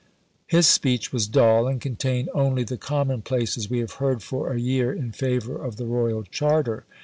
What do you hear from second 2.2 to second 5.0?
only the commonplaces we have heard for a year